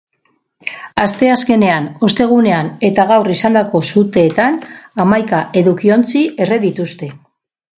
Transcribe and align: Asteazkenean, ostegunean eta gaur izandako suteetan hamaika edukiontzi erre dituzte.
Asteazkenean, 1.01 1.89
ostegunean 2.07 2.71
eta 2.89 3.05
gaur 3.13 3.29
izandako 3.35 3.83
suteetan 3.93 4.59
hamaika 5.05 5.43
edukiontzi 5.63 6.25
erre 6.47 6.59
dituzte. 6.69 7.13